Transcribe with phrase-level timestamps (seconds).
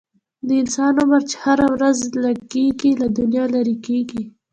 [0.47, 4.23] د انسان عمر چې هره ورځ لږیږي، له دنیا نه لیري کیږي